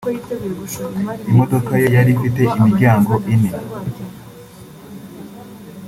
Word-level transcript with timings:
Imodoka 1.29 1.71
ye 1.81 1.87
yari 1.95 2.09
ifite 2.15 2.41
imiryango 2.59 3.13
ine 3.33 3.51